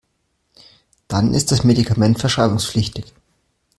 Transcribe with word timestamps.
Dann 1.07 1.35
ist 1.35 1.51
das 1.51 1.63
Medikament 1.63 2.17
verschreibungspflichtig. 2.19 3.13